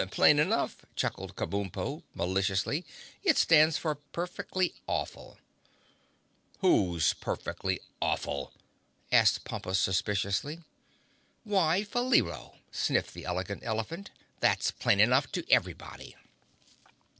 [0.09, 2.83] "Plain enough," chuckled Kabumpo, maliciously.
[3.21, 5.37] "It stands for perfectly awful!"
[6.61, 8.51] "Who's perfectly awful?"
[9.11, 10.61] asked Pompus suspiciously.
[11.43, 14.09] "Why, Faleero," sniffed the Elegant Elephant.
[14.39, 16.15] "That's plain enough to everybody!"